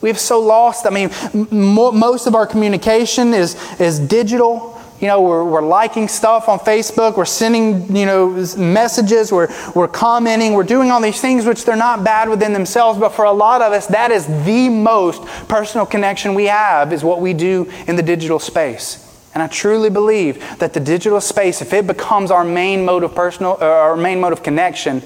[0.01, 0.86] We have so lost.
[0.86, 1.10] I mean,
[1.49, 4.77] most of our communication is, is digital.
[4.99, 8.27] You know, we're, we're liking stuff on Facebook, we're sending, you know,
[8.58, 12.99] messages, we're, we're commenting, we're doing all these things which they're not bad within themselves,
[12.99, 17.06] but for a lot of us, that is the most personal connection we have, is
[17.06, 19.07] what we do in the digital space.
[19.38, 23.13] And I truly believe that the digital space, if it becomes our main mode of
[23.13, 25.04] personal, uh, our main mode of connection,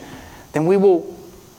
[0.53, 1.17] then we will,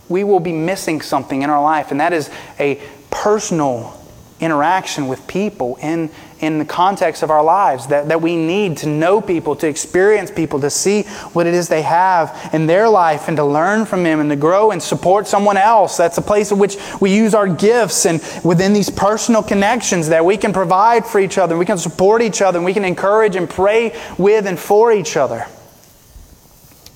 [0.08, 2.80] we will be missing something in our life, and that is a
[3.10, 4.02] personal
[4.40, 6.10] interaction with people in,
[6.42, 10.30] in the context of our lives that, that we need to know people, to experience
[10.30, 14.02] people, to see what it is they have in their life, and to learn from
[14.02, 15.96] them and to grow and support someone else.
[15.96, 20.24] That's a place in which we use our gifts and within these personal connections that
[20.24, 23.36] we can provide for each other, we can support each other, and we can encourage
[23.36, 25.46] and pray with and for each other.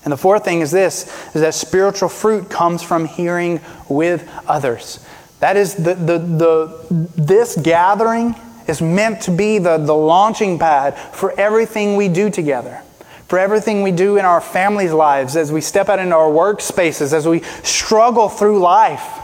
[0.03, 5.05] And the fourth thing is this is that spiritual fruit comes from hearing with others.
[5.39, 8.35] That is the, the, the, this gathering
[8.67, 12.81] is meant to be the, the launching pad for everything we do together,
[13.27, 17.13] for everything we do in our families' lives, as we step out into our workspaces,
[17.13, 19.19] as we struggle through life.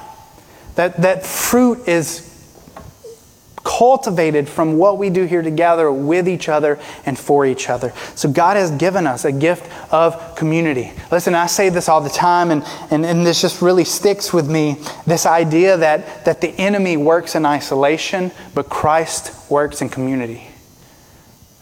[0.76, 2.33] That, that fruit is
[3.64, 7.94] cultivated from what we do here together with each other and for each other.
[8.16, 10.92] So God has given us a gift of community.
[11.12, 14.50] Listen, I say this all the time, and, and, and this just really sticks with
[14.50, 20.53] me this idea that, that the enemy works in isolation, but Christ works in community.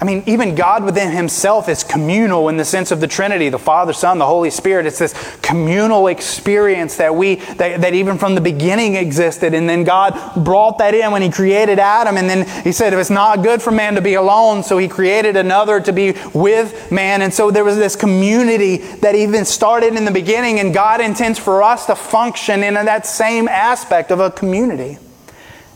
[0.01, 3.59] I mean, even God within Himself is communal in the sense of the Trinity, the
[3.59, 4.87] Father, Son, the Holy Spirit.
[4.87, 9.53] It's this communal experience that we, that, that even from the beginning existed.
[9.53, 12.17] And then God brought that in when He created Adam.
[12.17, 15.37] And then He said, it's not good for man to be alone, so He created
[15.37, 17.21] another to be with man.
[17.21, 20.59] And so there was this community that even started in the beginning.
[20.59, 24.97] And God intends for us to function in that same aspect of a community.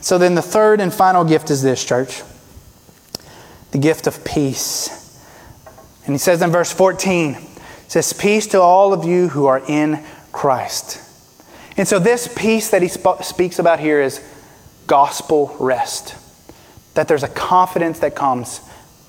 [0.02, 2.24] So then the third and final gift is this, church
[3.76, 5.20] the gift of peace.
[6.06, 7.36] And he says in verse 14,
[7.90, 11.02] says, Peace to all of you who are in Christ.
[11.76, 14.26] And so, this peace that he sp- speaks about here is
[14.88, 16.16] gospel rest.
[16.94, 18.60] That there's a confidence that comes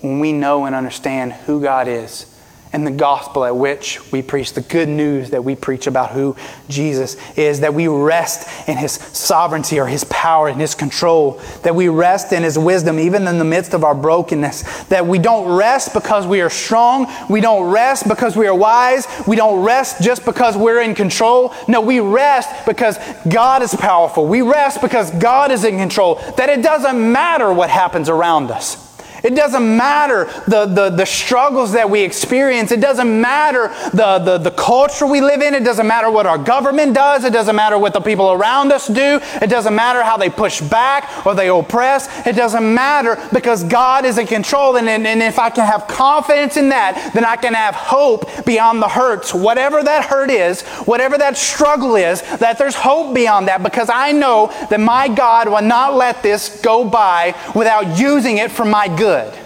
[0.01, 2.36] when we know and understand who God is
[2.77, 6.37] and the gospel at which we preach, the good news that we preach about who
[6.69, 11.75] Jesus is, that we rest in his sovereignty or his power and his control, that
[11.75, 15.57] we rest in his wisdom even in the midst of our brokenness, that we don't
[15.57, 20.03] rest because we are strong, we don't rest because we are wise, we don't rest
[20.03, 21.55] just because we're in control.
[21.67, 24.27] No, we rest because God is powerful.
[24.27, 28.86] We rest because God is in control, that it doesn't matter what happens around us.
[29.27, 32.71] It doesn't matter the, the, the struggles that we experience.
[32.71, 35.53] It doesn't matter the, the, the culture we live in.
[35.53, 37.25] It doesn't matter what our government does.
[37.25, 39.19] It doesn't matter what the people around us do.
[39.43, 42.25] It doesn't matter how they push back or they oppress.
[42.25, 44.77] It doesn't matter because God is in control.
[44.77, 48.47] And, and, and if I can have confidence in that, then I can have hope
[48.47, 49.35] beyond the hurts.
[49.35, 54.13] Whatever that hurt is, whatever that struggle is, that there's hope beyond that because I
[54.13, 58.87] know that my God will not let this go by without using it for my
[58.87, 59.39] good good.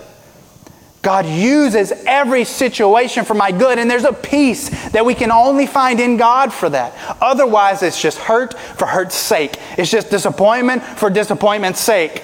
[1.03, 5.67] God uses every situation for my good, and there's a peace that we can only
[5.67, 6.93] find in God for that.
[7.23, 9.57] Otherwise, it's just hurt for hurt's sake.
[9.79, 12.23] It's just disappointment for disappointment's sake.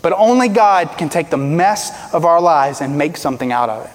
[0.00, 3.86] But only God can take the mess of our lives and make something out of
[3.86, 3.92] it.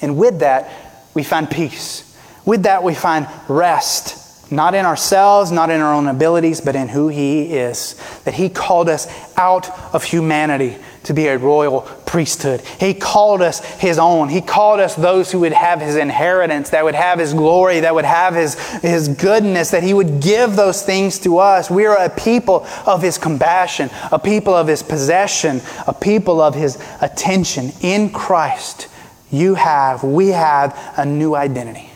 [0.00, 0.70] And with that,
[1.12, 2.16] we find peace.
[2.46, 6.88] With that, we find rest not in ourselves, not in our own abilities, but in
[6.88, 7.94] who He is.
[8.24, 10.76] That He called us out of humanity
[11.06, 12.60] to be a royal priesthood.
[12.60, 14.28] He called us His own.
[14.28, 17.94] He called us those who would have His inheritance, that would have His glory, that
[17.94, 21.70] would have His, His goodness, that He would give those things to us.
[21.70, 26.54] We are a people of His compassion, a people of His possession, a people of
[26.54, 27.70] His attention.
[27.80, 28.88] In Christ,
[29.30, 31.90] you have, we have a new identity.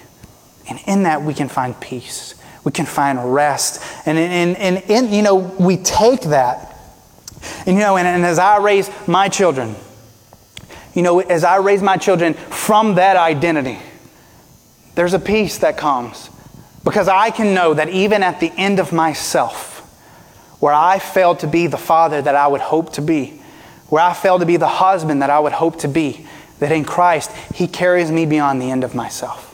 [0.69, 2.35] And in that, we can find peace
[2.65, 3.83] we can find rest.
[4.07, 6.70] And, and, and, and you know, we take that.
[7.67, 9.75] And, you know, and, and as I raise my children,
[10.95, 13.79] you know, as I raise my children from that identity,
[14.95, 16.31] there's a peace that comes.
[16.85, 19.79] Because I can know that even at the end of myself,
[20.61, 23.41] where I failed to be the father that I would hope to be,
[23.89, 26.27] where I failed to be the husband that I would hope to be,
[26.59, 29.51] that in Christ, He carries me beyond the end of myself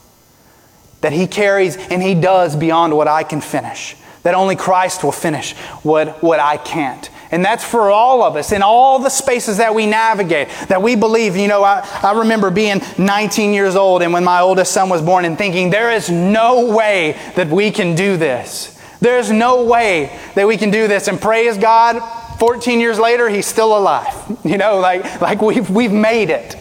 [1.06, 3.96] that He carries and He does beyond what I can finish.
[4.24, 7.08] That only Christ will finish what, what I can't.
[7.30, 10.94] And that's for all of us in all the spaces that we navigate, that we
[10.94, 11.36] believe.
[11.36, 15.02] You know, I, I remember being 19 years old and when my oldest son was
[15.02, 18.80] born and thinking, there is no way that we can do this.
[19.00, 21.08] There's no way that we can do this.
[21.08, 22.00] And praise God,
[22.38, 24.14] 14 years later, he's still alive.
[24.44, 26.56] You know, like, like we've, we've made it.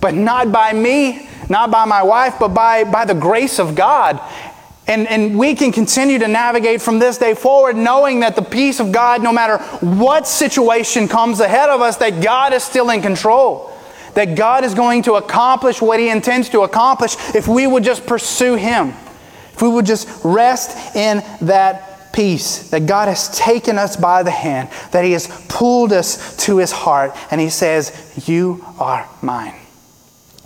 [0.00, 4.20] But not by me, not by my wife, but by, by the grace of God.
[4.88, 8.80] And, and we can continue to navigate from this day forward knowing that the peace
[8.80, 13.02] of God, no matter what situation comes ahead of us, that God is still in
[13.02, 13.70] control.
[14.14, 18.06] That God is going to accomplish what He intends to accomplish if we would just
[18.06, 18.94] pursue Him.
[19.52, 22.70] If we would just rest in that peace.
[22.70, 24.70] That God has taken us by the hand.
[24.92, 27.14] That He has pulled us to His heart.
[27.30, 29.54] And He says, You are mine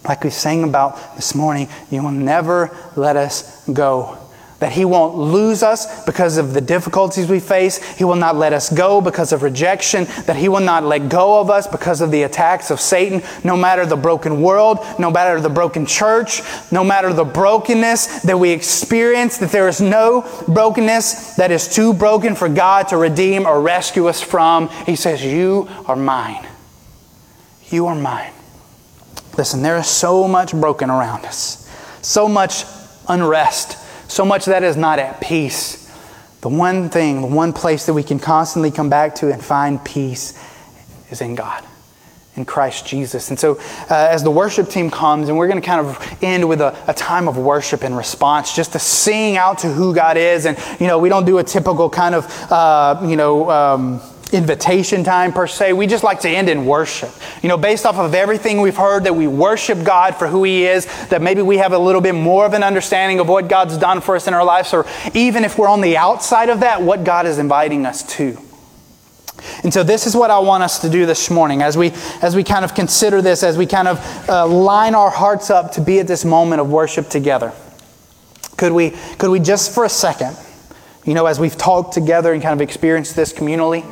[0.04, 4.18] like we sang about this morning, you will never let us go.
[4.62, 7.82] That He won't lose us because of the difficulties we face.
[7.96, 10.04] He will not let us go because of rejection.
[10.26, 13.24] That He will not let go of us because of the attacks of Satan.
[13.42, 18.38] No matter the broken world, no matter the broken church, no matter the brokenness that
[18.38, 23.46] we experience, that there is no brokenness that is too broken for God to redeem
[23.46, 24.68] or rescue us from.
[24.86, 26.46] He says, You are mine.
[27.68, 28.32] You are mine.
[29.36, 31.68] Listen, there is so much broken around us,
[32.00, 32.64] so much
[33.08, 33.76] unrest,
[34.12, 35.90] so much that is not at peace.
[36.42, 39.82] The one thing, the one place that we can constantly come back to and find
[39.82, 40.38] peace
[41.10, 41.64] is in God,
[42.36, 43.30] in Christ Jesus.
[43.30, 43.58] And so,
[43.88, 46.76] uh, as the worship team comes, and we're going to kind of end with a,
[46.86, 50.44] a, time of worship and response, just to sing out to who God is.
[50.44, 54.02] And, you know, we don't do a typical kind of, uh, you know, um,
[54.32, 55.74] invitation time per se.
[55.74, 57.10] We just like to end in worship.
[57.42, 60.66] You know, based off of everything we've heard, that we worship God for who He
[60.66, 63.76] is, that maybe we have a little bit more of an understanding of what God's
[63.78, 66.82] done for us in our lives, or even if we're on the outside of that,
[66.82, 68.38] what God is inviting us to.
[69.64, 72.36] And so this is what I want us to do this morning as we as
[72.36, 75.80] we kind of consider this, as we kind of uh, line our hearts up to
[75.80, 77.52] be at this moment of worship together.
[78.56, 80.36] Could we could we just for a second,
[81.04, 83.82] you know, as we've talked together and kind of experienced this communally,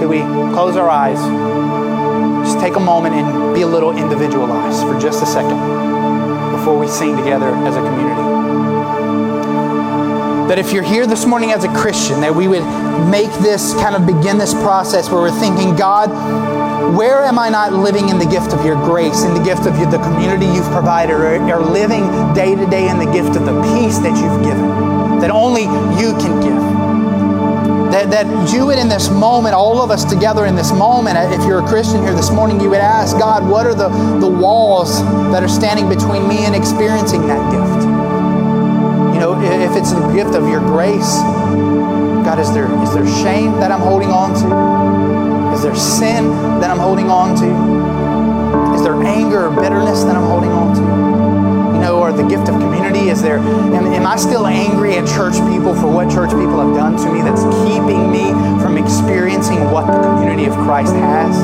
[0.00, 0.20] could we
[0.54, 1.20] close our eyes?
[2.46, 5.58] Just take a moment and be a little individualized for just a second
[6.56, 8.22] before we sing together as a community.
[10.48, 12.64] That if you're here this morning as a Christian, that we would
[13.10, 16.08] make this kind of begin this process where we're thinking, God,
[16.96, 19.78] where am I not living in the gift of your grace, in the gift of
[19.90, 23.60] the community you've provided, or, or living day to day in the gift of the
[23.76, 25.64] peace that you've given, that only
[26.00, 26.69] you can give?
[28.00, 31.36] That, that you would, in this moment, all of us together in this moment, uh,
[31.38, 33.88] if you're a Christian here this morning, you would ask God, what are the,
[34.18, 37.84] the walls that are standing between me and experiencing that gift?
[39.12, 41.18] You know, if it's the gift of your grace,
[42.24, 45.52] God, is there, is there shame that I'm holding on to?
[45.54, 46.30] Is there sin
[46.60, 48.74] that I'm holding on to?
[48.74, 51.19] Is there anger or bitterness that I'm holding on to?
[51.80, 53.08] Know, or the gift of community?
[53.08, 56.74] Is there, am, am I still angry at church people for what church people have
[56.74, 58.30] done to me that's keeping me
[58.62, 61.36] from experiencing what the community of Christ has?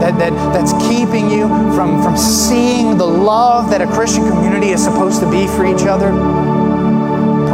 [0.00, 4.82] That, that, that's keeping you from, from seeing the love that a Christian community is
[4.82, 6.47] supposed to be for each other?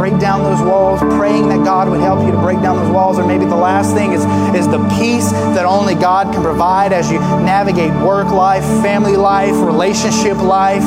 [0.05, 3.17] Break down those walls, praying that God would help you to break down those walls.
[3.17, 7.09] Or maybe the last thing is, is the peace that only God can provide as
[7.09, 10.83] you navigate work life, family life, relationship life.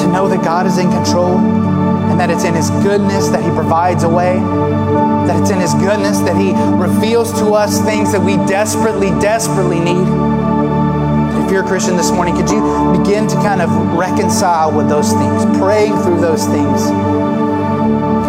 [0.00, 3.50] To know that God is in control and that it's in His goodness that He
[3.50, 4.36] provides a way,
[5.26, 9.80] that it's in His goodness that He reveals to us things that we desperately, desperately
[9.80, 10.35] need
[11.46, 12.60] If you're a Christian this morning, could you
[12.98, 16.82] begin to kind of reconcile with those things, praying through those things,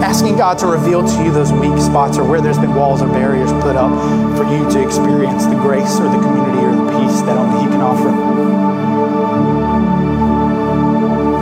[0.06, 3.08] asking God to reveal to you those weak spots or where there's been walls or
[3.08, 3.90] barriers put up
[4.38, 7.68] for you to experience the grace or the community or the peace that only He
[7.72, 8.10] can offer?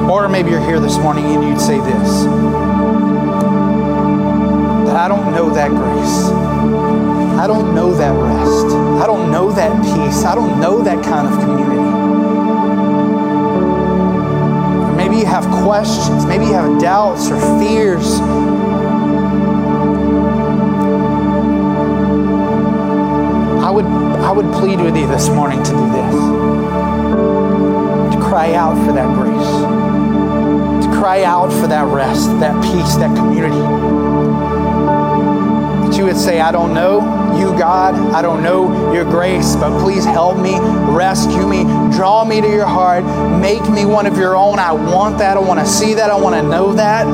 [0.09, 2.23] Or maybe you're here this morning and you'd say this
[4.87, 7.14] that I don't know that grace.
[7.37, 8.75] I don't know that rest.
[9.03, 10.23] I don't know that peace.
[10.23, 11.75] I don't know that kind of community.
[14.95, 16.25] Maybe you have questions.
[16.25, 18.19] Maybe you have doubts or fears.
[23.61, 26.15] I would, I would plead with you this morning to do this
[28.15, 33.13] to cry out for that grace, to cry out for that rest, that peace, that
[33.17, 33.59] community.
[35.85, 37.95] That you would say, I don't know you, God.
[38.13, 40.57] I don't know your grace, but please help me,
[40.93, 41.63] rescue me,
[41.95, 43.03] draw me to your heart,
[43.41, 44.59] make me one of your own.
[44.59, 45.37] I want that.
[45.37, 46.09] I want to see that.
[46.09, 47.05] I want to know that.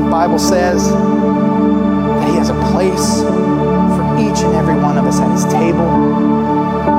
[0.00, 5.20] The Bible says that He has a place for each and every one of us
[5.20, 5.88] at His table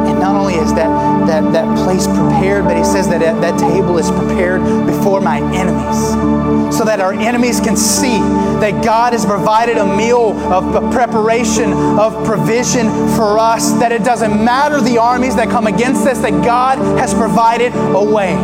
[0.07, 0.89] And not only is that,
[1.27, 6.75] that, that place prepared, but he says that that table is prepared before my enemies.
[6.75, 8.19] So that our enemies can see
[8.61, 14.43] that God has provided a meal of preparation, of provision for us, that it doesn't
[14.43, 18.35] matter the armies that come against us, that God has provided a way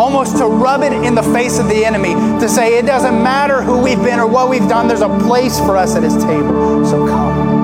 [0.00, 3.60] almost to rub it in the face of the enemy, to say it doesn't matter
[3.60, 6.86] who we've been or what we've done, there's a place for us at his table.
[6.86, 7.60] So come.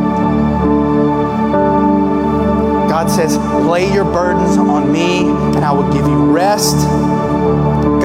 [2.90, 6.76] God says, Lay your burdens on me, and I will give you rest.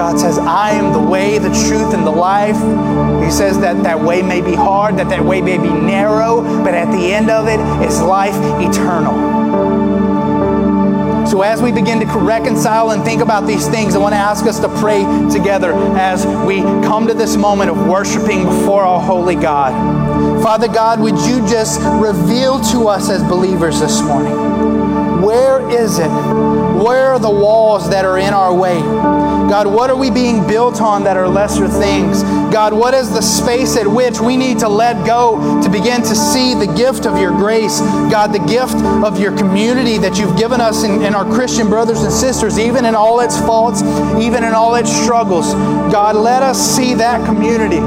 [0.01, 2.55] God says, I am the way, the truth, and the life.
[3.23, 6.73] He says that that way may be hard, that that way may be narrow, but
[6.73, 9.13] at the end of it is life eternal.
[11.27, 14.47] So, as we begin to reconcile and think about these things, I want to ask
[14.47, 19.35] us to pray together as we come to this moment of worshiping before our holy
[19.35, 19.71] God.
[20.41, 25.21] Father God, would you just reveal to us as believers this morning?
[25.21, 26.09] Where is it?
[26.09, 29.30] Where are the walls that are in our way?
[29.51, 32.23] God, what are we being built on that are lesser things?
[32.53, 36.15] God, what is the space at which we need to let go to begin to
[36.15, 37.81] see the gift of your grace?
[38.09, 42.01] God, the gift of your community that you've given us in, in our Christian brothers
[42.01, 43.81] and sisters, even in all its faults,
[44.21, 45.53] even in all its struggles.
[45.91, 47.79] God, let us see that community.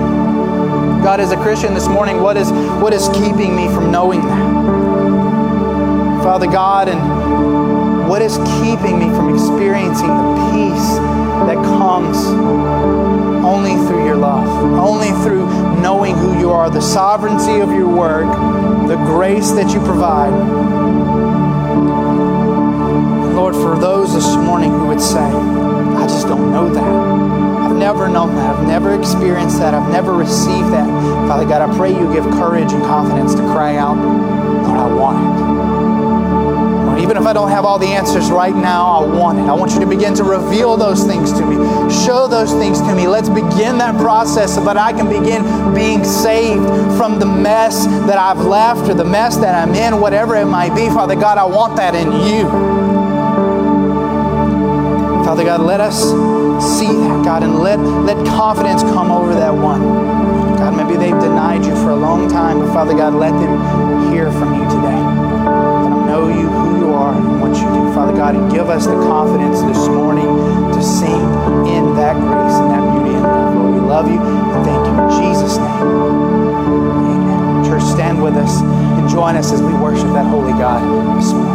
[1.03, 4.45] God, as a Christian this morning, what is, what is keeping me from knowing that?
[6.23, 12.17] Father God, and what is keeping me from experiencing the peace that comes
[13.45, 15.47] only through your love, only through
[15.81, 18.27] knowing who you are, the sovereignty of your work,
[18.89, 20.33] the grace that you provide.
[23.35, 27.65] Lord, for those this morning who would say, I just don't know that.
[27.65, 28.57] I've never known that.
[28.57, 29.75] I've never experienced that.
[29.75, 30.87] I've never received that.
[31.29, 35.61] Father God, I pray you give courage and confidence to cry out, Lord, I want
[35.61, 35.64] it.
[37.05, 39.43] Even if I don't have all the answers right now, I want it.
[39.43, 41.57] I want you to begin to reveal those things to me.
[41.93, 43.07] Show those things to me.
[43.07, 46.65] Let's begin that process so that I can begin being saved
[46.97, 50.75] from the mess that I've left or the mess that I'm in, whatever it might
[50.75, 50.89] be.
[50.89, 52.49] Father God, I want that in you.
[55.27, 56.01] Father God, let us
[56.79, 59.83] see that, God, and let, let confidence come over that one.
[60.57, 64.33] God, maybe they've denied you for a long time, but Father God, let them hear
[64.33, 64.97] from you today.
[64.97, 66.64] Let them know you
[68.17, 70.27] God, and give us the confidence this morning
[70.73, 71.21] to sing
[71.67, 73.55] in that grace and that beauty and love.
[73.55, 75.89] Lord, we love you and thank you in Jesus' name.
[77.11, 77.65] Amen.
[77.65, 80.83] Church, stand with us and join us as we worship that holy God
[81.19, 81.54] this morning.